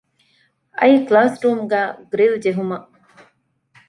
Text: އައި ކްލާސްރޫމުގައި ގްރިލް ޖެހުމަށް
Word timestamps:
އައި 0.77 0.97
ކްލާސްރޫމުގައި 1.07 1.91
ގްރިލް 2.11 2.37
ޖެހުމަށް 2.43 2.87